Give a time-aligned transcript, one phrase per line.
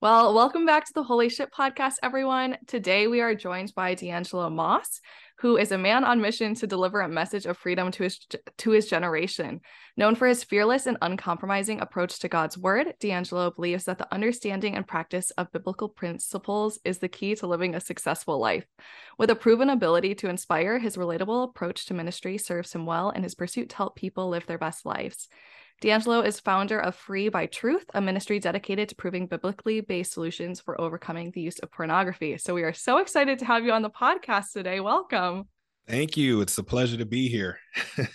[0.00, 2.56] Well, welcome back to the Holy Ship podcast, everyone.
[2.68, 5.00] Today we are joined by D'Angelo Moss,
[5.38, 8.20] who is a man on mission to deliver a message of freedom to his
[8.58, 9.60] to his generation.
[9.96, 14.76] Known for his fearless and uncompromising approach to God's word, D'Angelo believes that the understanding
[14.76, 18.66] and practice of biblical principles is the key to living a successful life.
[19.18, 23.24] With a proven ability to inspire, his relatable approach to ministry serves him well in
[23.24, 25.28] his pursuit to help people live their best lives.
[25.80, 30.60] D'Angelo is founder of Free by Truth, a ministry dedicated to proving biblically based solutions
[30.60, 32.36] for overcoming the use of pornography.
[32.38, 34.80] So we are so excited to have you on the podcast today.
[34.80, 35.44] Welcome.
[35.86, 36.40] Thank you.
[36.40, 37.60] It's a pleasure to be here.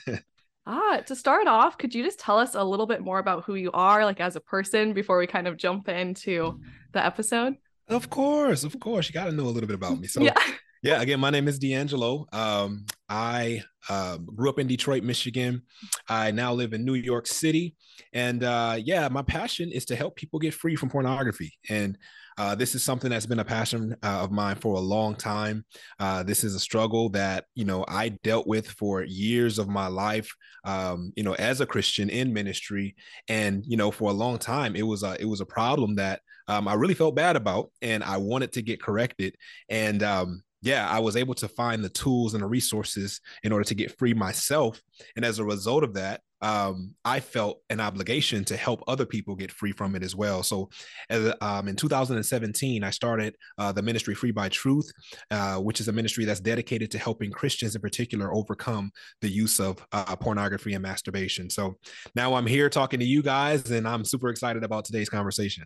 [0.65, 3.55] ah, to start off, could you just tell us a little bit more about who
[3.55, 6.59] you are, like as a person, before we kind of jump into
[6.91, 7.53] the episode?
[7.87, 9.07] Of course, of course.
[9.07, 10.07] You got to know a little bit about me.
[10.07, 10.35] So, yeah.
[10.81, 12.25] Yeah, again, my name is D'Angelo.
[12.33, 15.61] Um, I uh, grew up in Detroit, Michigan.
[16.09, 17.75] I now live in New York City.
[18.11, 21.53] And uh, yeah, my passion is to help people get free from pornography.
[21.69, 21.95] And
[22.39, 25.63] uh, this is something that's been a passion uh, of mine for a long time.
[25.99, 29.85] Uh, this is a struggle that you know I dealt with for years of my
[29.85, 30.33] life.
[30.65, 32.95] Um, you know, as a Christian in ministry,
[33.27, 36.21] and you know, for a long time, it was a it was a problem that
[36.47, 39.35] um, I really felt bad about, and I wanted to get corrected.
[39.69, 43.65] And um, yeah, I was able to find the tools and the resources in order
[43.65, 44.81] to get free myself.
[45.17, 49.35] And as a result of that, um, I felt an obligation to help other people
[49.35, 50.41] get free from it as well.
[50.41, 50.69] So,
[51.09, 54.89] as, um, in 2017, I started uh, the ministry Free by Truth,
[55.31, 58.91] uh, which is a ministry that's dedicated to helping Christians in particular overcome
[59.21, 61.49] the use of uh, pornography and masturbation.
[61.49, 61.75] So,
[62.15, 65.65] now I'm here talking to you guys, and I'm super excited about today's conversation.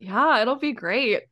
[0.00, 1.22] Yeah, it'll be great.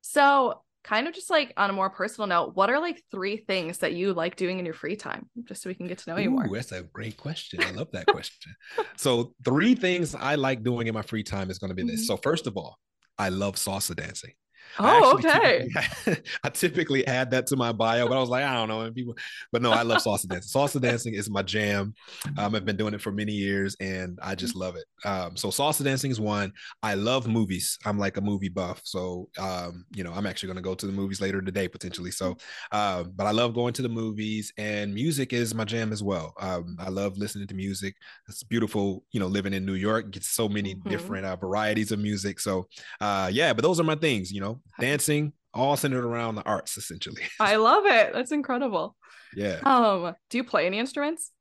[0.00, 3.78] So, kind of just like on a more personal note, what are like three things
[3.78, 6.16] that you like doing in your free time, just so we can get to know
[6.16, 6.48] you Ooh, more?
[6.48, 7.62] That's a great question.
[7.62, 8.54] I love that question.
[8.96, 12.00] so, three things I like doing in my free time is going to be this.
[12.00, 12.06] Mm-hmm.
[12.06, 12.78] So, first of all,
[13.18, 14.32] I love salsa dancing.
[14.78, 15.68] Oh, okay.
[15.68, 18.82] Typically, I typically add that to my bio, but I was like, I don't know.
[18.82, 19.16] And people,
[19.52, 20.60] but no, I love salsa dancing.
[20.60, 21.94] Salsa dancing is my jam.
[22.36, 24.84] Um, I've been doing it for many years, and I just love it.
[25.04, 26.52] Um, so salsa dancing is one.
[26.82, 27.78] I love movies.
[27.84, 30.86] I'm like a movie buff, so um, you know, I'm actually going to go to
[30.86, 32.10] the movies later today potentially.
[32.10, 32.36] So,
[32.72, 36.34] um, but I love going to the movies, and music is my jam as well.
[36.40, 37.94] Um, I love listening to music.
[38.28, 40.10] It's beautiful, you know, living in New York.
[40.10, 40.88] Gets so many mm-hmm.
[40.88, 42.40] different uh, varieties of music.
[42.40, 42.66] So,
[43.00, 44.30] uh, yeah, but those are my things.
[44.32, 47.22] You know, dancing, all centered around the arts, essentially.
[47.40, 48.12] I love it.
[48.12, 48.96] That's incredible.
[49.34, 49.60] Yeah.
[49.64, 51.32] Um, do you play any instruments?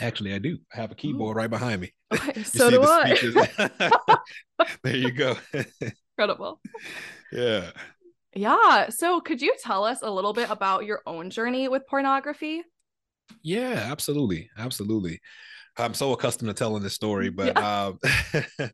[0.00, 0.58] Actually, I do.
[0.72, 1.38] I have a keyboard Ooh.
[1.38, 1.92] right behind me.
[2.12, 3.16] Okay, so do I.
[4.82, 5.36] there you go.
[6.18, 6.60] Incredible.
[7.30, 7.70] Yeah.
[8.34, 8.88] Yeah.
[8.88, 12.64] So, could you tell us a little bit about your own journey with pornography?
[13.44, 14.50] Yeah, absolutely.
[14.58, 15.20] Absolutely.
[15.76, 17.86] I'm so accustomed to telling this story, but yeah.
[17.86, 18.70] um,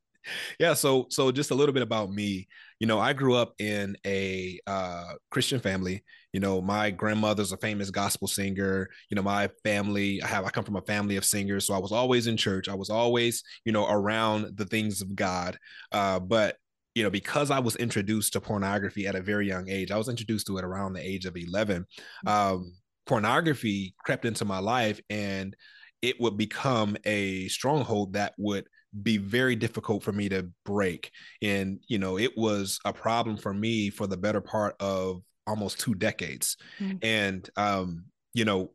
[0.58, 3.96] yeah so so just a little bit about me you know i grew up in
[4.06, 6.04] a uh, christian family.
[6.32, 8.90] You know my grandmother's a famous gospel singer.
[9.10, 11.78] You know my family i have i come from a family of singers so i
[11.78, 12.68] was always in church.
[12.68, 15.58] I was always you know around the things of god.
[15.92, 16.56] Uh, but
[16.94, 20.08] you know because i was introduced to pornography at a very young age i was
[20.08, 21.84] introduced to it around the age of 11
[22.26, 22.30] mm.
[22.30, 22.72] um,
[23.04, 25.54] pornography crept into my life and
[26.02, 28.66] it would become a stronghold that would
[29.02, 31.10] be very difficult for me to break.
[31.42, 35.80] And, you know, it was a problem for me for the better part of almost
[35.80, 36.56] two decades.
[36.80, 36.98] Mm-hmm.
[37.02, 38.70] And, um, you know,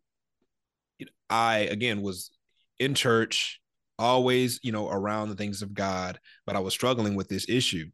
[1.29, 2.31] I, again, was
[2.79, 3.59] in church,
[3.97, 7.89] always, you know, around the things of God, but I was struggling with this issue.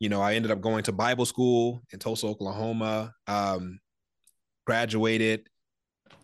[0.00, 3.78] You know, I ended up going to Bible school in Tulsa, Oklahoma, um,
[4.66, 5.46] graduated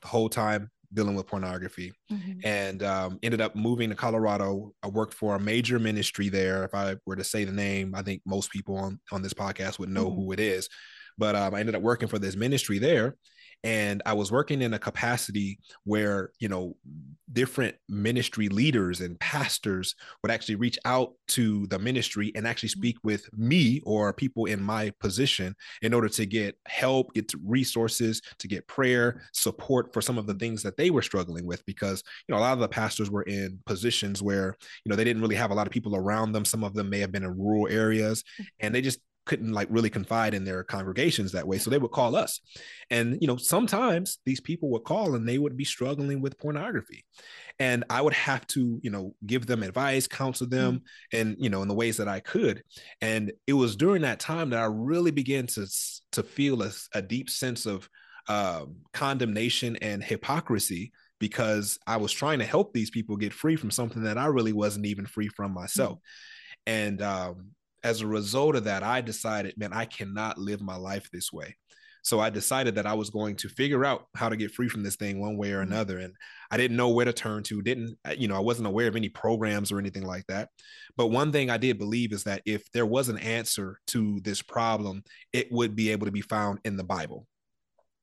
[0.02, 2.40] the whole time dealing with pornography mm-hmm.
[2.44, 4.72] and um, ended up moving to Colorado.
[4.82, 6.64] I worked for a major ministry there.
[6.64, 9.78] If I were to say the name, I think most people on, on this podcast
[9.78, 10.20] would know mm-hmm.
[10.20, 10.68] who it is.
[11.16, 13.16] But um, I ended up working for this ministry there
[13.64, 16.74] and i was working in a capacity where you know
[17.32, 22.80] different ministry leaders and pastors would actually reach out to the ministry and actually mm-hmm.
[22.80, 28.20] speak with me or people in my position in order to get help get resources
[28.38, 32.02] to get prayer support for some of the things that they were struggling with because
[32.26, 35.22] you know a lot of the pastors were in positions where you know they didn't
[35.22, 37.38] really have a lot of people around them some of them may have been in
[37.38, 38.44] rural areas mm-hmm.
[38.60, 41.90] and they just couldn't like really confide in their congregations that way so they would
[41.90, 42.40] call us
[42.90, 47.04] and you know sometimes these people would call and they would be struggling with pornography
[47.58, 51.18] and i would have to you know give them advice counsel them mm-hmm.
[51.18, 52.62] and you know in the ways that i could
[53.00, 55.66] and it was during that time that i really began to
[56.12, 57.88] to feel a, a deep sense of
[58.28, 63.70] um, condemnation and hypocrisy because i was trying to help these people get free from
[63.70, 66.72] something that i really wasn't even free from myself mm-hmm.
[66.72, 67.50] and um,
[67.82, 71.56] as a result of that, I decided, man, I cannot live my life this way.
[72.02, 74.82] So I decided that I was going to figure out how to get free from
[74.82, 75.72] this thing one way or mm-hmm.
[75.72, 75.98] another.
[75.98, 76.14] And
[76.50, 79.08] I didn't know where to turn to, didn't, you know, I wasn't aware of any
[79.08, 80.48] programs or anything like that.
[80.96, 84.42] But one thing I did believe is that if there was an answer to this
[84.42, 87.26] problem, it would be able to be found in the Bible.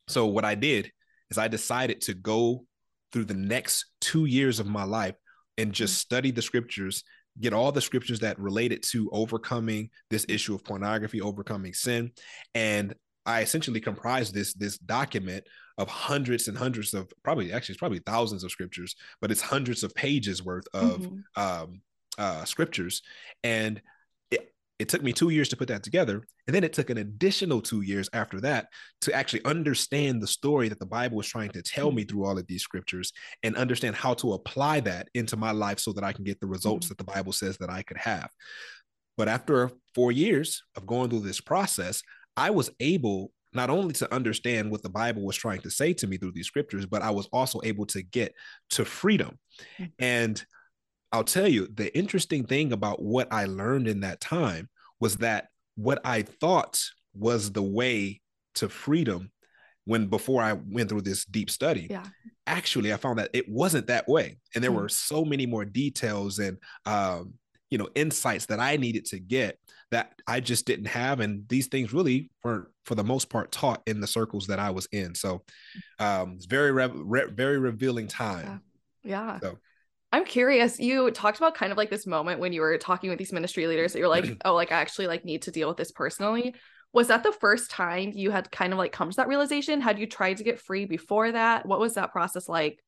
[0.07, 0.91] So what I did
[1.29, 2.65] is I decided to go
[3.11, 5.15] through the next two years of my life
[5.57, 5.99] and just mm-hmm.
[5.99, 7.03] study the scriptures
[7.39, 12.11] get all the scriptures that related to overcoming this issue of pornography overcoming sin
[12.55, 12.95] and
[13.27, 15.43] I essentially comprise this this document
[15.77, 19.83] of hundreds and hundreds of probably actually it's probably thousands of scriptures, but it's hundreds
[19.83, 21.41] of pages worth of mm-hmm.
[21.41, 21.81] um,
[22.17, 23.03] uh, scriptures,
[23.43, 23.81] and
[24.79, 27.61] it, took me two years to put that together, and then it took an additional
[27.61, 28.67] two years after that
[29.01, 32.37] to actually understand the story that the Bible was trying to tell me through all
[32.37, 33.11] of these scriptures,
[33.43, 36.47] and understand how to apply that into my life so that I can get the
[36.47, 36.91] results mm-hmm.
[36.91, 38.29] that the Bible says that I could have.
[39.17, 42.03] But after four years of going through this process,
[42.35, 46.07] I was able not only to understand what the Bible was trying to say to
[46.07, 48.33] me through these scriptures, but I was also able to get
[48.71, 49.39] to freedom.
[49.79, 49.85] Mm-hmm.
[49.99, 50.45] And
[51.11, 54.69] I'll tell you, the interesting thing about what I learned in that time
[54.99, 56.83] was that what I thought
[57.13, 58.21] was the way
[58.55, 59.31] to freedom
[59.85, 61.87] when before I went through this deep study.
[61.89, 62.03] Yeah.
[62.45, 64.37] Actually, I found that it wasn't that way.
[64.53, 64.81] And there mm-hmm.
[64.81, 67.33] were so many more details and um,
[67.69, 69.57] you know insights that i needed to get
[69.91, 73.81] that i just didn't have and these things really weren't for the most part taught
[73.85, 75.43] in the circles that i was in so
[75.99, 78.61] um it's very re- re- very revealing time
[79.03, 79.39] yeah, yeah.
[79.39, 79.57] So.
[80.11, 83.19] I'm curious you talked about kind of like this moment when you were talking with
[83.19, 85.77] these ministry leaders that you're like oh like i actually like need to deal with
[85.77, 86.53] this personally
[86.93, 89.99] was that the first time you had kind of like come to that realization had
[89.99, 92.79] you tried to get free before that what was that process like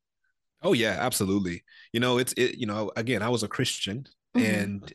[0.61, 1.63] Oh yeah, absolutely.
[1.93, 2.57] You know, it's it.
[2.57, 4.05] You know, again, I was a Christian,
[4.35, 4.45] Mm-hmm.
[4.45, 4.93] And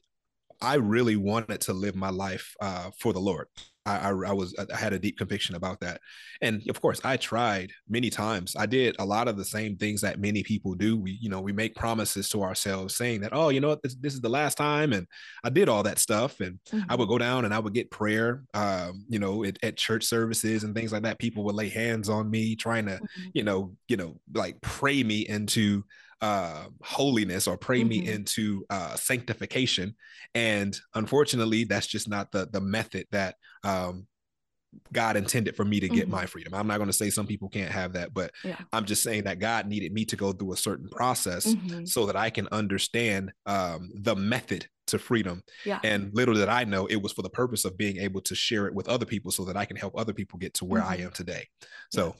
[0.61, 3.49] I really wanted to live my life uh, for the Lord.
[3.87, 6.01] I, I, I, was I had a deep conviction about that,
[6.41, 8.57] and of course, I tried many times.
[8.57, 10.97] I did a lot of the same things that many people do.
[10.97, 13.95] We, you know, we make promises to ourselves, saying that, oh, you know what, this,
[13.97, 15.07] this is the last time, and
[15.43, 16.91] I did all that stuff, and mm-hmm.
[16.91, 20.05] I would go down and I would get prayer, um, you know, at, at, church
[20.05, 21.19] services and things like that.
[21.19, 23.29] People would lay hands on me, trying to, mm-hmm.
[23.35, 25.85] you know, you know, like pray me into
[26.21, 27.89] uh, holiness or pray mm-hmm.
[27.89, 29.95] me into uh, sanctification.
[30.35, 34.07] And unfortunately, that's just not the the method that um,
[34.93, 36.13] God intended for me to get mm-hmm.
[36.13, 36.55] my freedom.
[36.55, 38.59] I'm not going to say some people can't have that, but yeah.
[38.73, 41.85] I'm just saying that God needed me to go through a certain process mm-hmm.
[41.85, 45.43] so that I can understand um, the method to freedom.
[45.65, 45.81] Yeah.
[45.83, 48.67] And little did I know it was for the purpose of being able to share
[48.67, 50.93] it with other people so that I can help other people get to where mm-hmm.
[50.93, 51.47] I am today.
[51.91, 52.13] So, yeah.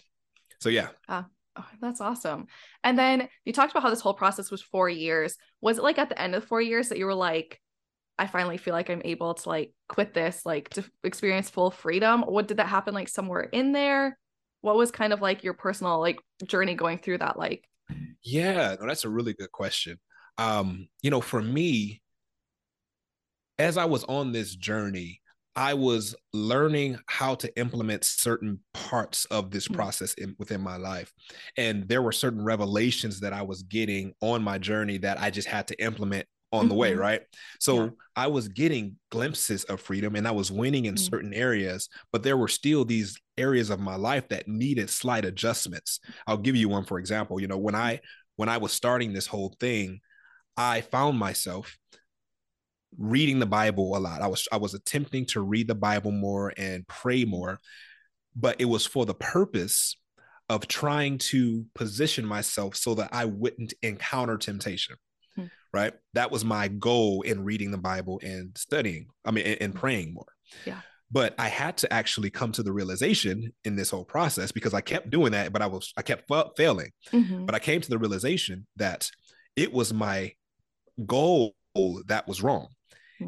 [0.61, 0.89] so yeah.
[1.09, 1.23] Uh,
[1.57, 2.47] Oh, that's awesome.
[2.83, 5.37] And then you talked about how this whole process was four years.
[5.61, 7.61] Was it like at the end of four years that you were like,
[8.19, 12.23] I finally feel like I'm able to like quit this, like to experience full freedom?
[12.23, 14.19] What did that happen like somewhere in there?
[14.63, 17.69] What was kind of like your personal like journey going through that like?
[18.23, 19.99] Yeah, no, that's a really good question.
[20.39, 22.03] Um, you know, for me,
[23.59, 25.21] as I was on this journey,
[25.57, 29.75] I was learning how to implement certain parts of this mm.
[29.75, 31.13] process in, within my life.
[31.57, 35.49] And there were certain revelations that I was getting on my journey that I just
[35.49, 36.69] had to implement on mm-hmm.
[36.71, 37.01] the way, mm-hmm.
[37.01, 37.23] right?
[37.61, 37.91] So yeah.
[38.17, 41.05] I was getting glimpses of freedom and I was winning in mm-hmm.
[41.05, 46.01] certain areas, but there were still these areas of my life that needed slight adjustments.
[46.27, 48.01] I'll give you one for example, you know, when I
[48.37, 50.01] when I was starting this whole thing,
[50.57, 51.77] I found myself
[52.99, 54.23] reading the Bible a lot.
[54.23, 57.59] I was I was attempting to read the Bible more and pray more,
[58.37, 59.97] but it was for the purpose
[60.49, 64.97] of trying to position myself so that I wouldn't encounter temptation.
[65.37, 65.47] Hmm.
[65.73, 65.95] Right?
[66.13, 69.07] That was my goal in reading the Bible and studying.
[69.25, 69.79] I mean, and, and hmm.
[69.79, 70.27] praying more.
[70.65, 70.81] Yeah.
[71.11, 74.81] But I had to actually come to the realization in this whole process because I
[74.81, 76.91] kept doing that, but I was I kept failing.
[77.13, 77.47] Mm-hmm.
[77.47, 79.09] But I came to the realization that
[79.55, 80.33] it was my
[81.07, 81.55] goal
[82.07, 82.69] that was wrong.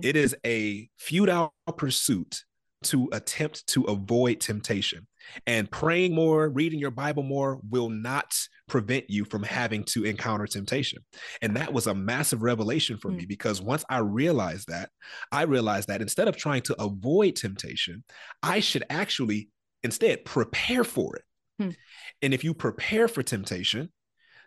[0.03, 2.45] It is a futile pursuit
[2.85, 5.07] to attempt to avoid temptation.
[5.47, 8.39] And praying more, reading your Bible more will not
[8.69, 11.05] prevent you from having to encounter temptation.
[11.43, 13.17] And that was a massive revelation for mm.
[13.17, 14.91] me because once I realized that,
[15.33, 18.05] I realized that instead of trying to avoid temptation,
[18.43, 19.49] I should actually
[19.83, 21.23] instead prepare for it.
[21.61, 21.75] Mm.
[22.23, 23.91] And if you prepare for temptation,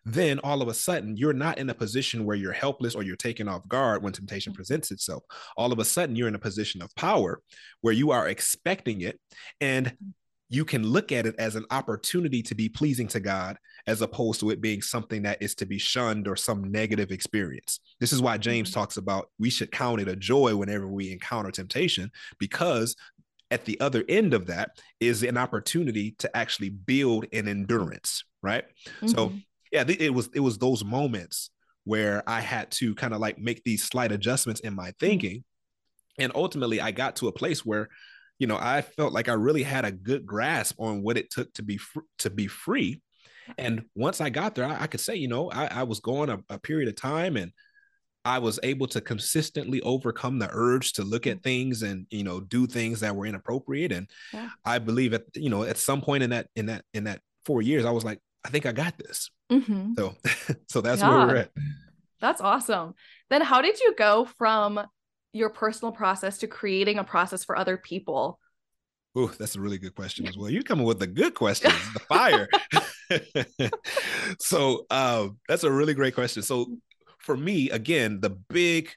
[0.05, 3.15] then all of a sudden you're not in a position where you're helpless or you're
[3.15, 4.57] taken off guard when temptation mm-hmm.
[4.57, 5.23] presents itself.
[5.57, 7.41] All of a sudden you're in a position of power
[7.81, 9.19] where you are expecting it
[9.61, 9.93] and
[10.51, 14.39] you can look at it as an opportunity to be pleasing to God as opposed
[14.39, 17.79] to it being something that is to be shunned or some negative experience.
[17.99, 18.79] This is why James mm-hmm.
[18.79, 22.95] talks about we should count it a joy whenever we encounter temptation because
[23.51, 28.63] at the other end of that is an opportunity to actually build an endurance, right?
[29.01, 29.07] Mm-hmm.
[29.07, 29.33] So,
[29.71, 31.51] yeah, it was it was those moments
[31.85, 35.05] where I had to kind of like make these slight adjustments in my mm-hmm.
[35.05, 35.43] thinking
[36.19, 37.89] and ultimately I got to a place where
[38.39, 41.53] you know, I felt like I really had a good grasp on what it took
[41.55, 43.01] to be fr- to be free.
[43.57, 46.29] And once I got there, I, I could say, you know, I, I was going
[46.29, 47.51] a, a, period of time and
[48.23, 52.39] I was able to consistently overcome the urge to look at things and, you know,
[52.39, 53.91] do things that were inappropriate.
[53.91, 54.49] And yeah.
[54.63, 57.61] I believe at, you know, at some point in that, in that, in that four
[57.61, 59.29] years, I was like, I think I got this.
[59.51, 59.93] Mm-hmm.
[59.97, 60.15] So,
[60.67, 61.09] so that's yeah.
[61.09, 61.51] where we're at.
[62.21, 62.95] That's awesome.
[63.29, 64.79] Then how did you go from
[65.33, 68.39] your personal process to creating a process for other people?
[69.15, 70.49] Oh, that's a really good question as well.
[70.49, 72.47] You're coming with the good questions, the fire.
[74.39, 76.43] so um, that's a really great question.
[76.43, 76.67] So
[77.19, 78.91] for me, again, the big,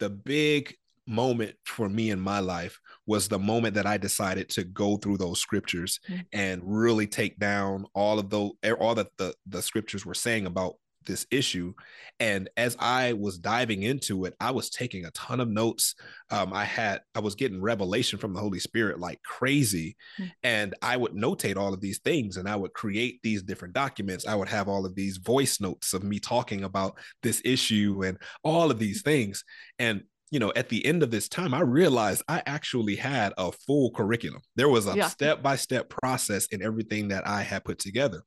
[0.00, 4.64] the big moment for me in my life was the moment that I decided to
[4.64, 6.22] go through those scriptures mm-hmm.
[6.32, 10.76] and really take down all of those all that the the scriptures were saying about
[11.06, 11.74] this issue.
[12.20, 15.94] And as I was diving into it, I was taking a ton of notes.
[16.30, 19.96] Um, I had, I was getting revelation from the Holy Spirit like crazy.
[20.18, 20.30] Mm-hmm.
[20.42, 24.26] And I would notate all of these things and I would create these different documents.
[24.26, 28.18] I would have all of these voice notes of me talking about this issue and
[28.42, 29.44] all of these things.
[29.78, 30.02] And
[30.34, 33.92] you know, at the end of this time, I realized I actually had a full
[33.92, 34.42] curriculum.
[34.56, 38.20] There was a step by step process in everything that I had put together.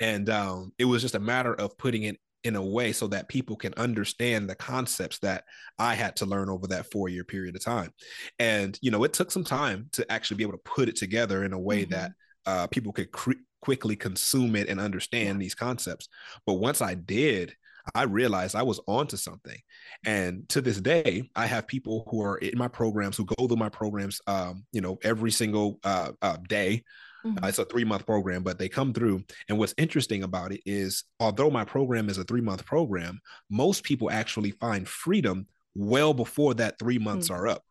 [0.00, 3.28] And um, it was just a matter of putting it in a way so that
[3.28, 5.44] people can understand the concepts that
[5.78, 7.92] I had to learn over that four year period of time.
[8.40, 11.44] And, you know, it took some time to actually be able to put it together
[11.44, 11.92] in a way mm-hmm.
[11.92, 12.12] that
[12.44, 16.08] uh, people could cre- quickly consume it and understand these concepts.
[16.44, 17.54] But once I did,
[17.94, 19.58] I realized I was onto something.
[20.04, 23.56] And to this day, I have people who are in my programs who go through
[23.56, 26.84] my programs, um, you know, every single uh, uh, day.
[27.24, 27.44] Mm-hmm.
[27.44, 29.24] Uh, it's a three month program, but they come through.
[29.48, 33.20] And what's interesting about it is, although my program is a three month program,
[33.50, 37.42] most people actually find freedom well before that three months mm-hmm.
[37.42, 37.64] are up.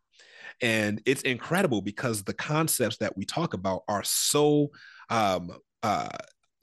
[0.61, 4.69] And it's incredible because the concepts that we talk about are so
[5.09, 5.51] um,
[5.83, 6.09] uh,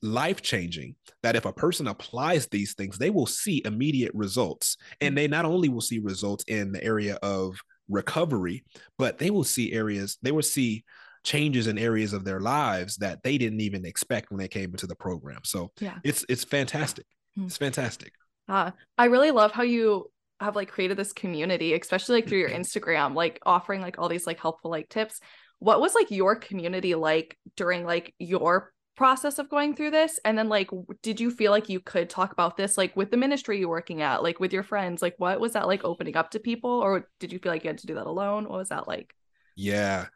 [0.03, 4.77] life changing that if a person applies these things, they will see immediate results.
[5.01, 8.65] And they not only will see results in the area of recovery,
[8.97, 10.85] but they will see areas, they will see
[11.25, 14.87] changes in areas of their lives that they didn't even expect when they came into
[14.87, 15.41] the program.
[15.45, 15.99] So yeah.
[16.05, 17.07] it's it's fantastic.
[17.35, 17.47] Hmm.
[17.47, 18.13] It's fantastic.
[18.49, 22.51] Uh, I really love how you have like created this community, especially like through your
[22.61, 25.21] Instagram, like offering like all these like helpful like tips.
[25.59, 30.19] What was like your community like during like your process of going through this?
[30.25, 30.71] And then like
[31.03, 34.03] did you feel like you could talk about this like with the ministry you're working
[34.03, 35.01] at like with your friends?
[35.01, 36.71] Like what was that like opening up to people?
[36.71, 38.49] Or did you feel like you had to do that alone?
[38.49, 39.15] What was that like?
[39.55, 40.07] Yeah.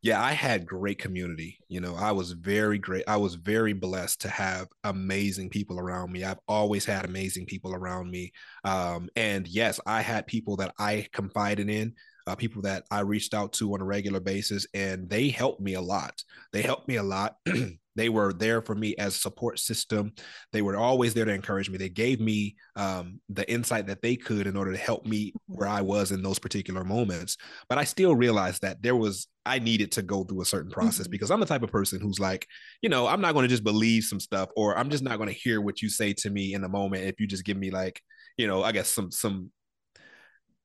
[0.00, 1.58] Yeah i had great community.
[1.68, 6.10] You know i was very great i was very blessed to have amazing people around
[6.10, 6.24] me.
[6.24, 8.32] I've always had amazing people around me.
[8.64, 11.94] Um, and yes i had people that i confided in
[12.26, 15.74] uh, people that i reached out to on a regular basis and they helped me
[15.74, 16.24] a lot.
[16.52, 17.36] They helped me a lot
[18.00, 20.14] They were there for me as support system.
[20.54, 21.76] They were always there to encourage me.
[21.76, 25.68] They gave me um, the insight that they could in order to help me where
[25.68, 27.36] I was in those particular moments.
[27.68, 31.04] But I still realized that there was I needed to go through a certain process
[31.04, 31.10] mm-hmm.
[31.10, 32.46] because I'm the type of person who's like,
[32.80, 35.28] you know, I'm not going to just believe some stuff or I'm just not going
[35.28, 37.70] to hear what you say to me in the moment if you just give me
[37.70, 38.00] like,
[38.38, 39.50] you know, I guess some some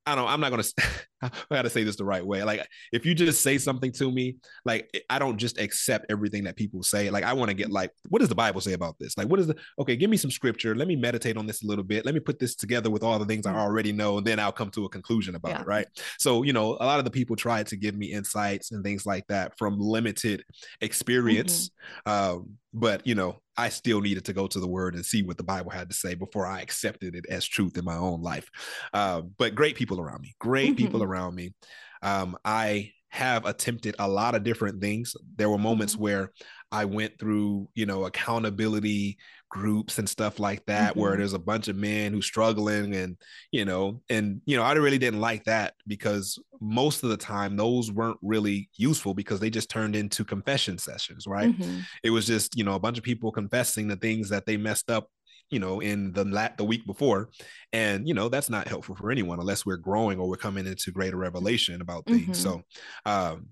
[0.06, 0.28] I don't.
[0.28, 0.64] I'm not gonna.
[1.52, 2.44] I gotta say this the right way.
[2.44, 6.56] Like, if you just say something to me, like I don't just accept everything that
[6.56, 7.10] people say.
[7.10, 9.18] Like, I want to get like, what does the Bible say about this?
[9.18, 9.56] Like, what is the?
[9.80, 10.76] Okay, give me some scripture.
[10.76, 12.06] Let me meditate on this a little bit.
[12.06, 13.58] Let me put this together with all the things I mm.
[13.58, 15.62] already know, and then I'll come to a conclusion about yeah.
[15.62, 15.68] it.
[15.68, 15.88] Right.
[16.20, 19.06] So, you know, a lot of the people try to give me insights and things
[19.06, 20.44] like that from limited
[20.82, 21.70] experience.
[22.06, 22.12] Mm-hmm.
[22.36, 25.38] Um, but you know, I still needed to go to the word and see what
[25.38, 28.50] the Bible had to say before I accepted it as truth in my own life.
[28.94, 30.76] Uh, but great people around me, great mm-hmm.
[30.76, 31.54] people around me.
[32.02, 35.16] Um, I have attempted a lot of different things.
[35.38, 36.04] There were moments mm-hmm.
[36.04, 36.32] where
[36.72, 39.18] I went through, you know, accountability
[39.50, 41.00] groups and stuff like that, mm-hmm.
[41.00, 43.16] where there's a bunch of men who's struggling and,
[43.52, 47.56] you know, and, you know, I really didn't like that because most of the time
[47.56, 51.58] those weren't really useful because they just turned into confession sessions, right?
[51.58, 51.80] Mm-hmm.
[52.04, 54.92] It was just, you know, a bunch of people confessing the things that they messed
[54.92, 55.08] up
[55.50, 57.30] you know in the lat the week before.
[57.74, 60.92] And you know that's not helpful for anyone unless we're growing or we're coming into
[60.92, 62.44] greater revelation about things.
[62.44, 62.60] Mm-hmm.
[62.60, 62.62] so
[63.06, 63.48] um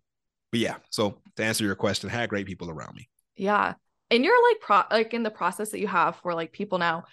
[0.51, 3.09] but yeah so to answer your question I had great people around me.
[3.35, 3.73] Yeah.
[4.11, 7.05] And you're like pro like in the process that you have for like people now,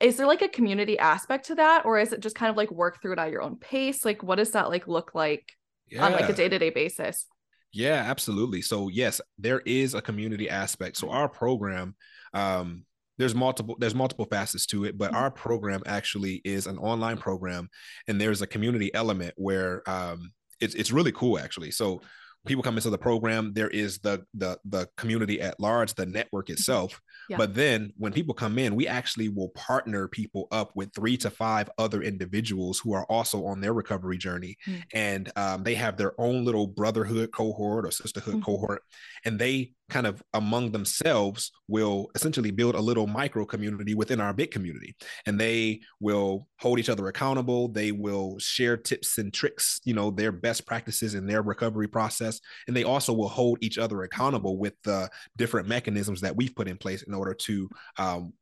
[0.00, 1.84] is there like a community aspect to that?
[1.84, 4.04] Or is it just kind of like work through it at your own pace?
[4.04, 5.52] Like what does that like look like
[5.88, 6.04] yeah.
[6.04, 7.26] on like a day-to-day basis?
[7.72, 8.62] Yeah absolutely.
[8.62, 10.96] So yes there is a community aspect.
[10.96, 11.94] So our program
[12.32, 12.84] um
[13.18, 15.22] there's multiple there's multiple facets to it but mm-hmm.
[15.22, 17.68] our program actually is an online program
[18.08, 22.00] and there's a community element where um it's, it's really cool actually so
[22.44, 26.46] people come into the program there is the the the community at large the network
[26.46, 26.54] mm-hmm.
[26.54, 27.36] itself yeah.
[27.36, 31.30] but then when people come in we actually will partner people up with three to
[31.30, 34.80] five other individuals who are also on their recovery journey mm-hmm.
[34.94, 38.44] and um, they have their own little brotherhood cohort or sisterhood mm-hmm.
[38.44, 38.82] cohort
[39.24, 44.32] and they kind of among themselves will essentially build a little micro community within our
[44.32, 44.96] big community.
[45.26, 47.68] And they will hold each other accountable.
[47.68, 52.40] They will share tips and tricks you know their best practices in their recovery process.
[52.66, 56.68] And they also will hold each other accountable with the different mechanisms that we've put
[56.68, 57.68] in place in order to
[57.98, 58.32] um,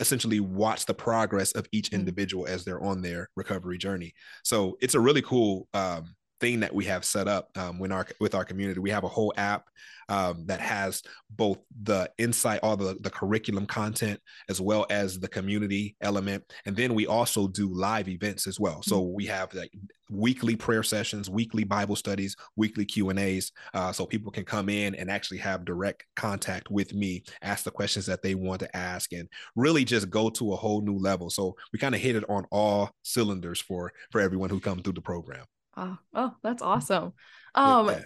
[0.00, 1.94] essentially watch the progress of each mm.
[1.94, 4.12] individual as they're on their recovery journey.
[4.42, 6.14] So it's a really cool um,
[6.44, 8.78] thing that we have set up um, when our with our community.
[8.78, 9.64] We have a whole app
[10.10, 14.20] um, that has both the insight, all the the curriculum content,
[14.50, 18.82] as well as the community element, and then we also do live events as well.
[18.82, 19.72] So we have like
[20.10, 24.68] weekly prayer sessions, weekly Bible studies, weekly Q and A's, uh, so people can come
[24.68, 28.76] in and actually have direct contact with me, ask the questions that they want to
[28.76, 31.30] ask, and really just go to a whole new level.
[31.30, 34.92] So we kind of hit it on all cylinders for for everyone who come through
[34.92, 35.46] the program.
[35.76, 37.12] Oh, oh, that's awesome.
[37.54, 38.00] Um, yeah.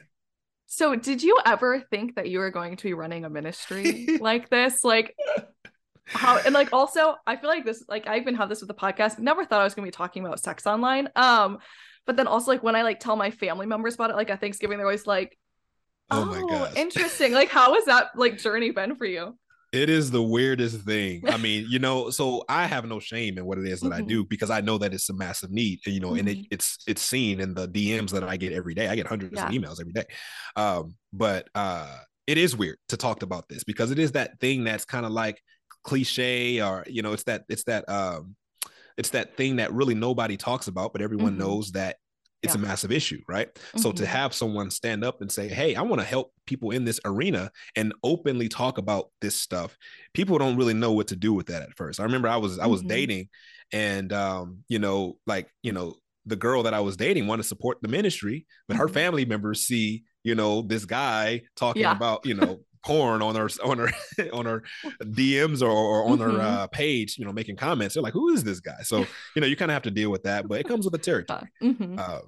[0.66, 4.48] so did you ever think that you were going to be running a ministry like
[4.50, 4.84] this?
[4.84, 5.14] Like
[6.06, 8.74] how and like also I feel like this like I even have this with the
[8.74, 9.18] podcast.
[9.18, 11.08] Never thought I was gonna be talking about sex online.
[11.16, 11.58] Um,
[12.06, 14.40] but then also like when I like tell my family members about it, like at
[14.40, 15.38] Thanksgiving, they're always like,
[16.10, 16.72] Oh, oh.
[16.74, 17.32] Interesting.
[17.32, 19.36] like how has that like journey been for you?
[19.70, 21.28] It is the weirdest thing.
[21.28, 24.02] I mean, you know, so I have no shame in what it is that mm-hmm.
[24.02, 26.18] I do because I know that it's a massive need, you know, mm-hmm.
[26.20, 26.46] and it, mm-hmm.
[26.50, 28.88] it's it's seen in the DMs that I get every day.
[28.88, 29.46] I get hundreds yeah.
[29.46, 30.06] of emails every day.
[30.56, 34.64] Um, but uh it is weird to talk about this because it is that thing
[34.64, 35.40] that's kind of like
[35.84, 38.36] cliche or you know, it's that it's that um
[38.96, 41.40] it's that thing that really nobody talks about, but everyone mm-hmm.
[41.40, 41.96] knows that
[42.42, 42.60] it's yeah.
[42.60, 43.52] a massive issue, right?
[43.52, 43.78] Mm-hmm.
[43.80, 44.12] So to mm-hmm.
[44.12, 47.50] have someone stand up and say, "Hey, I want to help people in this arena
[47.76, 49.76] and openly talk about this stuff,"
[50.14, 52.00] people don't really know what to do with that at first.
[52.00, 52.62] I remember I was mm-hmm.
[52.62, 52.88] I was mm-hmm.
[52.88, 53.28] dating,
[53.72, 55.94] and um, you know, like you know,
[56.26, 58.94] the girl that I was dating wanted to support the ministry, but her mm-hmm.
[58.94, 61.92] family members see you know this guy talking yeah.
[61.92, 63.90] about you know porn on her on her
[64.32, 64.62] on her
[65.02, 66.36] DMs or, or on mm-hmm.
[66.36, 67.94] her uh, page, you know, making comments.
[67.94, 68.98] They're like, "Who is this guy?" So
[69.34, 70.98] you know, you kind of have to deal with that, but it comes with the
[70.98, 71.48] territory.
[71.62, 71.98] Mm-hmm.
[71.98, 72.20] Uh,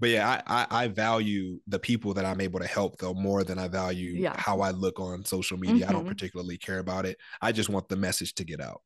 [0.00, 3.44] but yeah, I, I, I value the people that I'm able to help though more
[3.44, 4.34] than I value yeah.
[4.38, 5.82] how I look on social media.
[5.82, 5.90] Mm-hmm.
[5.90, 6.10] I don't mm-hmm.
[6.10, 7.18] particularly care about it.
[7.42, 8.80] I just want the message to get out.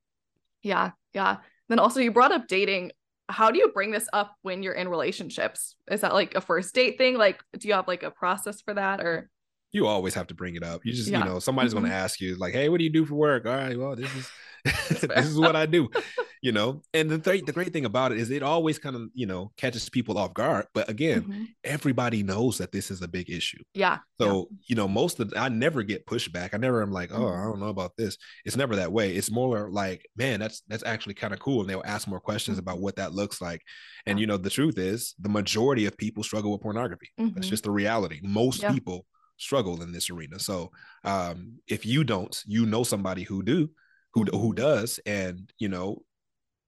[0.63, 1.37] Yeah, yeah.
[1.69, 2.93] Then also you brought up dating.
[3.29, 5.77] How do you bring this up when you're in relationships?
[5.91, 7.17] Is that like a first date thing?
[7.17, 9.31] Like, do you have like a process for that or?
[9.73, 10.85] You always have to bring it up.
[10.85, 11.21] You just, yeah.
[11.21, 11.81] you know, somebody's mm-hmm.
[11.81, 13.97] going to ask you, like, "Hey, what do you do for work?" All right, well,
[13.97, 14.31] this is
[14.65, 15.91] this is what I do,
[16.43, 16.83] you know.
[16.95, 19.51] And the th- the great thing about it is it always kind of, you know,
[19.57, 20.67] catches people off guard.
[20.73, 21.45] But again, mm-hmm.
[21.65, 23.63] everybody knows that this is a big issue.
[23.75, 23.99] Yeah.
[24.21, 24.57] So yeah.
[24.67, 26.51] you know, most of the, I never get pushback.
[26.53, 29.17] I never am like, "Oh, I don't know about this." It's never that way.
[29.17, 32.59] It's more like, "Man, that's that's actually kind of cool," and they'll ask more questions
[32.59, 32.69] mm-hmm.
[32.69, 33.63] about what that looks like.
[34.07, 34.21] And yeah.
[34.21, 37.09] you know, the truth is, the majority of people struggle with pornography.
[37.17, 37.41] That's mm-hmm.
[37.41, 38.21] just the reality.
[38.23, 39.07] Most people
[39.43, 40.39] struggle in this arena.
[40.39, 40.71] So
[41.05, 43.71] um, if you don't, you know somebody who do,
[44.15, 46.03] who who does, and you know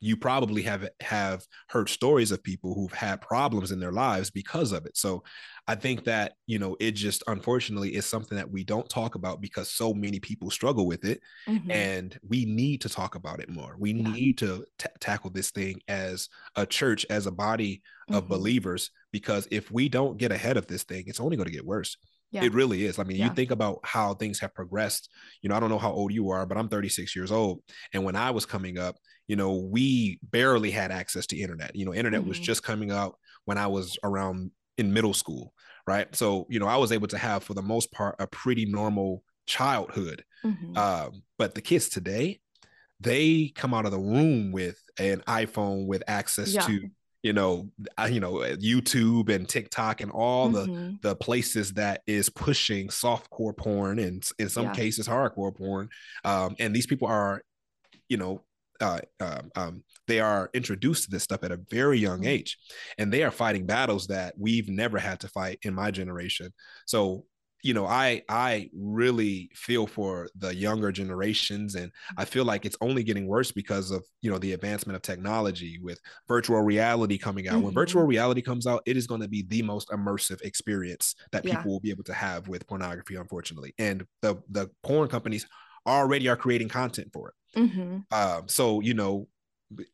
[0.05, 4.71] you probably have have heard stories of people who've had problems in their lives because
[4.71, 4.95] of it.
[4.99, 5.23] So
[5.67, 9.41] I think that you know it just unfortunately is something that we don't talk about
[9.41, 11.71] because so many people struggle with it, mm-hmm.
[11.71, 13.77] and we need to talk about it more.
[13.79, 14.11] We yeah.
[14.11, 17.77] need to t- tackle this thing as a church, as a body
[18.11, 18.17] mm-hmm.
[18.17, 21.55] of believers, because if we don't get ahead of this thing, it's only going to
[21.55, 21.97] get worse.
[22.35, 22.45] Yeah.
[22.45, 22.99] It really is.
[22.99, 23.27] I mean, yeah.
[23.29, 25.09] you think about how things have progressed.
[25.41, 27.63] You know, I don't know how old you are, but I'm 36 years old.
[27.93, 28.97] And when I was coming up,
[29.29, 31.77] you know, we barely had access to internet.
[31.77, 32.31] You know, internet mm-hmm.
[32.31, 35.53] was just coming out when I was around in middle school,
[35.87, 36.15] right?
[36.17, 39.23] So, you know, I was able to have, for the most part, a pretty normal
[39.47, 40.25] childhood.
[40.45, 40.77] Mm-hmm.
[40.77, 42.41] Um, but the kids today,
[42.99, 46.63] they come out of the room with an iPhone with access yeah.
[46.63, 46.89] to
[47.25, 47.71] you know,
[48.11, 50.97] you know, uh, YouTube and TikTok and all mm-hmm.
[51.01, 54.75] the the places that is pushing softcore porn and in some yeah.
[54.75, 55.89] cases hardcore porn.
[56.23, 57.41] Um, and these people are,
[58.11, 58.45] you know,
[58.79, 62.29] uh, um, um, they are introduced to this stuff at a very young mm-hmm.
[62.29, 62.59] age,
[62.99, 66.53] and they are fighting battles that we've never had to fight in my generation.
[66.87, 67.25] So
[67.65, 72.77] you know i i really feel for the younger generations and i feel like it's
[72.83, 75.99] only getting worse because of you know the advancement of technology with
[76.29, 77.65] virtual reality coming out mm-hmm.
[77.65, 81.43] when virtual reality comes out it is going to be the most immersive experience that
[81.43, 81.67] people yeah.
[81.67, 85.47] will be able to have with pornography unfortunately and the the porn companies
[85.87, 87.99] already are creating content for it mm-hmm.
[88.13, 89.27] um, so you know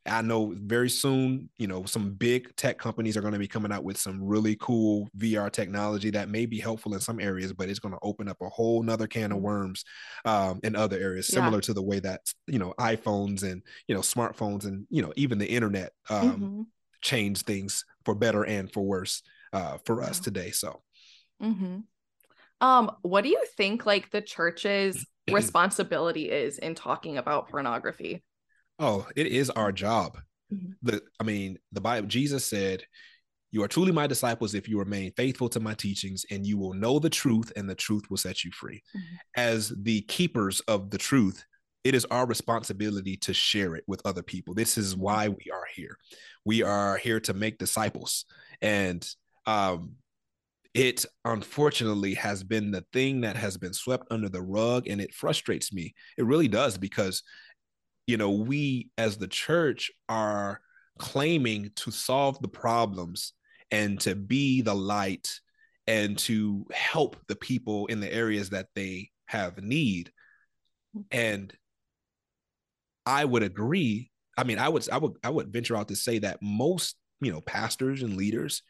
[0.05, 3.71] I know very soon, you know, some big tech companies are going to be coming
[3.71, 7.69] out with some really cool VR technology that may be helpful in some areas, but
[7.69, 9.45] it's going to open up a whole nother can of mm-hmm.
[9.45, 9.83] worms
[10.25, 11.61] um, in other areas, similar yeah.
[11.61, 15.37] to the way that you know iPhones and you know smartphones and you know even
[15.37, 16.61] the internet um, mm-hmm.
[17.01, 20.51] change things for better and for worse uh, for us today.
[20.51, 20.81] So,
[21.41, 21.79] mm-hmm.
[22.59, 28.23] um, what do you think like the church's responsibility is in talking about pornography?
[28.81, 30.17] Oh, it is our job.
[30.51, 30.71] Mm-hmm.
[30.81, 32.83] The I mean, the Bible, Jesus said,
[33.51, 36.73] You are truly my disciples if you remain faithful to my teachings, and you will
[36.73, 38.81] know the truth, and the truth will set you free.
[38.95, 39.15] Mm-hmm.
[39.37, 41.45] As the keepers of the truth,
[41.83, 44.55] it is our responsibility to share it with other people.
[44.55, 45.03] This is mm-hmm.
[45.03, 45.95] why we are here.
[46.43, 48.25] We are here to make disciples.
[48.63, 49.07] And
[49.45, 49.93] um,
[50.73, 55.13] it unfortunately has been the thing that has been swept under the rug and it
[55.13, 57.23] frustrates me it really does because
[58.11, 60.59] you know, we as the church are
[60.99, 63.31] claiming to solve the problems
[63.71, 65.39] and to be the light
[65.87, 70.11] and to help the people in the areas that they have need.
[71.09, 71.53] And
[73.05, 74.11] I would agree.
[74.37, 77.31] I mean, I would I would I would venture out to say that most, you
[77.31, 78.61] know, pastors and leaders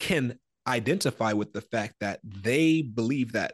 [0.00, 3.52] can identify with the fact that they believe that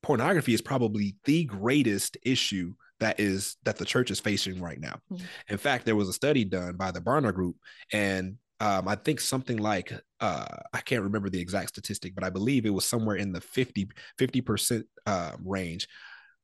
[0.00, 5.00] pornography is probably the greatest issue that is that the church is facing right now.
[5.12, 5.24] Mm-hmm.
[5.48, 7.56] In fact, there was a study done by the Barna Group,
[7.92, 12.30] and um, I think something like uh, I can't remember the exact statistic, but I
[12.30, 13.88] believe it was somewhere in the 50
[14.42, 15.88] percent uh, range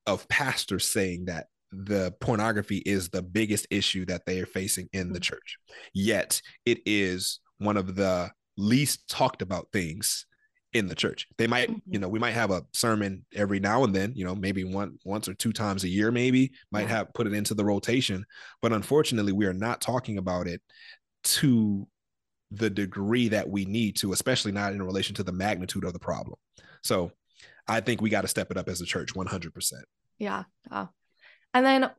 [0.07, 5.05] of pastors saying that the pornography is the biggest issue that they are facing in
[5.05, 5.14] mm-hmm.
[5.14, 5.59] the church.
[5.92, 10.27] Yet it is one of the least talked about things
[10.77, 11.27] in the church.
[11.39, 11.93] They might, mm-hmm.
[11.93, 14.99] you know, we might have a sermon every now and then, you know, maybe one
[15.05, 18.25] once or two times a year, maybe might have put it into the rotation.
[18.62, 20.61] But unfortunately, we are not talking about it
[21.25, 21.87] to
[22.51, 25.99] the degree that we need to, especially not in relation to the magnitude of the
[25.99, 26.39] problem.
[26.83, 27.11] So
[27.67, 29.73] I think we got to step it up as a church 100%.
[30.19, 30.45] Yeah.
[30.71, 30.87] yeah.
[31.53, 31.91] And then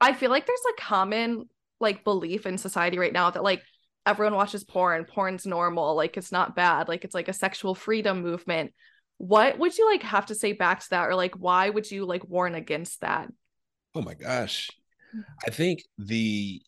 [0.00, 1.48] I feel like there's a common
[1.80, 3.62] like belief in society right now that like
[4.04, 8.22] everyone watches porn porn's normal like it's not bad like it's like a sexual freedom
[8.22, 8.72] movement.
[9.18, 12.04] What would you like have to say back to that or like why would you
[12.04, 13.28] like warn against that?
[13.94, 14.70] Oh my gosh.
[15.46, 16.62] I think the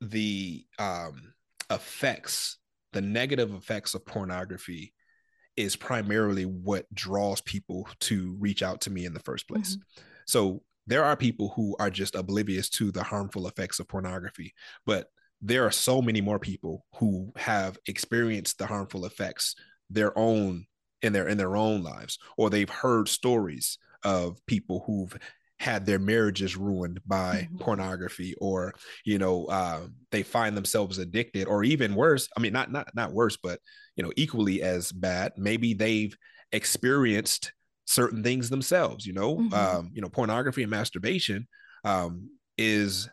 [0.00, 1.32] the um
[1.70, 2.58] effects
[2.92, 4.92] the negative effects of pornography
[5.56, 9.76] is primarily what draws people to reach out to me in the first place.
[9.76, 10.02] Mm-hmm.
[10.26, 14.52] so there are people who are just oblivious to the harmful effects of pornography
[14.84, 15.08] but
[15.44, 19.54] there are so many more people who have experienced the harmful effects
[19.90, 20.66] their own
[21.02, 25.16] in their in their own lives or they've heard stories of people who've
[25.60, 27.58] had their marriages ruined by mm-hmm.
[27.58, 29.80] pornography or you know uh,
[30.10, 33.60] they find themselves addicted or even worse i mean not not not worse but
[33.96, 36.16] you know equally as bad maybe they've
[36.52, 37.52] experienced
[37.86, 39.54] certain things themselves you know mm-hmm.
[39.54, 41.46] um, you know pornography and masturbation
[41.84, 43.08] um, is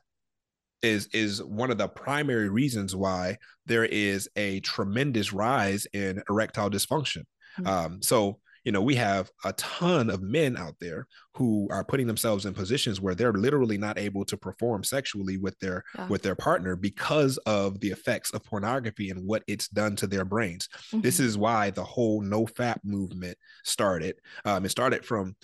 [0.82, 6.70] is is one of the primary reasons why there is a tremendous rise in erectile
[6.70, 7.24] dysfunction.
[7.60, 7.68] Mm-hmm.
[7.68, 12.08] Um, so you know we have a ton of men out there who are putting
[12.08, 16.08] themselves in positions where they're literally not able to perform sexually with their yeah.
[16.08, 20.26] with their partner because of the effects of pornography and what it's done to their
[20.26, 21.02] brains mm-hmm.
[21.02, 24.16] this is why the whole no fap movement started
[24.46, 25.36] um, it started from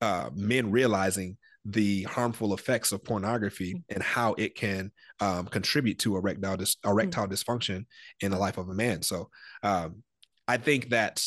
[0.00, 3.82] uh, men realizing the harmful effects of pornography mm.
[3.88, 7.32] and how it can um, contribute to erectile dis- erectile mm-hmm.
[7.32, 7.86] dysfunction
[8.20, 9.02] in the life of a man.
[9.02, 9.30] So
[9.62, 10.02] um,
[10.46, 11.24] I think that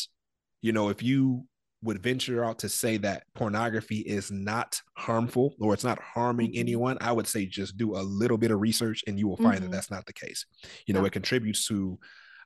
[0.62, 1.44] you know if you
[1.82, 6.60] would venture out to say that pornography is not harmful or it's not harming mm-hmm.
[6.60, 9.56] anyone, I would say just do a little bit of research and you will find
[9.56, 9.64] mm-hmm.
[9.64, 10.44] that that's not the case.
[10.86, 11.06] You know, yeah.
[11.06, 11.98] it contributes to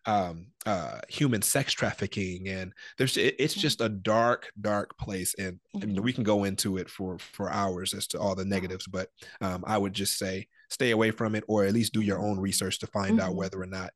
[0.07, 5.35] um, uh, human sex trafficking, and there's it, it's just a dark, dark place.
[5.35, 8.45] And I mean, we can go into it for for hours as to all the
[8.45, 9.09] negatives, but
[9.41, 12.39] um, I would just say stay away from it, or at least do your own
[12.39, 13.29] research to find mm-hmm.
[13.29, 13.91] out whether or not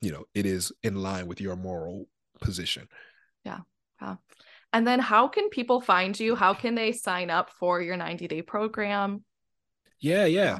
[0.00, 2.06] you know it is in line with your moral
[2.40, 2.88] position.
[3.44, 3.60] Yeah.
[4.00, 4.16] Yeah.
[4.72, 6.34] And then how can people find you?
[6.34, 9.24] How can they sign up for your 90 day program?
[10.00, 10.58] Yeah, yeah.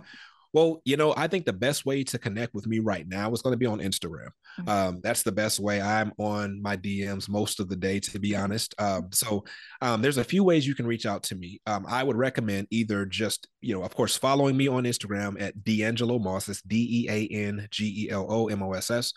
[0.56, 3.42] Well, you know, I think the best way to connect with me right now is
[3.42, 4.30] going to be on Instagram.
[4.58, 4.68] Mm-hmm.
[4.70, 5.82] Um, that's the best way.
[5.82, 8.74] I'm on my DMs most of the day, to be honest.
[8.78, 9.44] Um, so
[9.82, 11.60] um, there's a few ways you can reach out to me.
[11.66, 15.58] Um, I would recommend either just, you know, of course, following me on Instagram at
[15.64, 16.48] Deangelo Moss.
[16.48, 19.12] It's D E A N G E L O M O S S.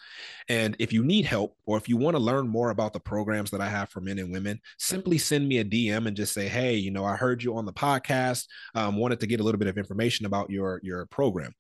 [0.48, 3.52] And if you need help or if you want to learn more about the programs
[3.52, 6.48] that I have for men and women, simply send me a DM and just say,
[6.48, 8.48] hey, you know, I heard you on the podcast.
[8.74, 11.54] Um, wanted to get a little bit of information about your your program.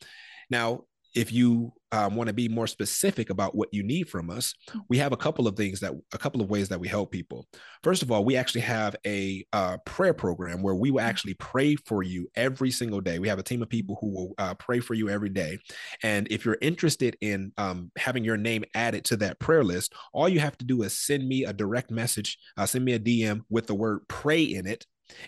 [0.50, 4.54] Now, if you um, want to be more specific about what you need from us,
[4.90, 7.48] we have a couple of things that a couple of ways that we help people.
[7.84, 11.76] First of all, we actually have a uh, prayer program where we will actually pray
[11.76, 13.20] for you every single day.
[13.20, 15.58] We have a team of people who will uh, pray for you every day.
[16.04, 20.30] And if you're interested in um, having your name added to that prayer list, all
[20.30, 23.42] you have to do is send me a direct message, uh, send me a DM
[23.50, 24.86] with the word pray in it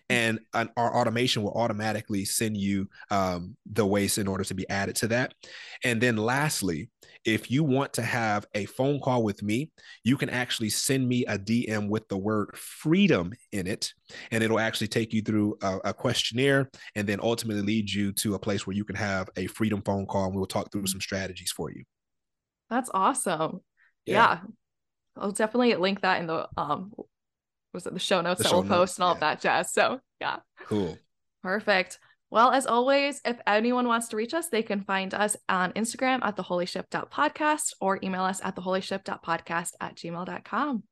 [0.09, 4.69] and an, our automation will automatically send you um, the waste in order to be
[4.69, 5.33] added to that.
[5.83, 6.89] And then lastly,
[7.23, 9.71] if you want to have a phone call with me,
[10.03, 13.93] you can actually send me a DM with the word freedom in it,
[14.31, 18.33] and it'll actually take you through a, a questionnaire and then ultimately lead you to
[18.33, 21.01] a place where you can have a freedom phone call and we'll talk through some
[21.01, 21.83] strategies for you.
[22.69, 23.61] That's awesome.
[24.05, 24.15] Yeah.
[24.15, 24.39] yeah.
[25.17, 26.93] I'll definitely link that in the um
[27.73, 29.15] was it the show notes the that show we'll notes, post and all yeah.
[29.15, 29.73] of that jazz.
[29.73, 30.37] So yeah.
[30.65, 30.97] Cool.
[31.43, 31.99] Perfect.
[32.29, 36.19] Well, as always, if anyone wants to reach us, they can find us on Instagram
[36.23, 40.83] at the holyship.podcast or email us at the holyship.podcast at gmail.com.